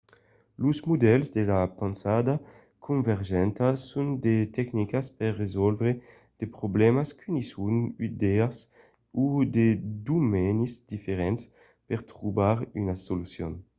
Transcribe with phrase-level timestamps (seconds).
[0.63, 1.41] los modèls de
[1.81, 2.33] pensada
[2.87, 5.91] convergenta son de tecnicas per resòlvre
[6.39, 8.55] de problèmas qu'unisson d'idèas
[9.23, 9.25] o
[9.55, 9.67] de
[10.09, 11.41] domenis diferents
[11.87, 13.51] per trobar una solucion